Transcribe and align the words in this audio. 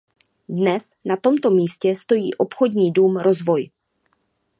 Dnes 0.49 0.91
na 1.05 1.17
tomto 1.17 1.51
místě 1.51 1.95
stojí 1.95 2.33
obchodní 2.35 2.91
dům 2.91 3.17
Rozvoj. 3.17 3.69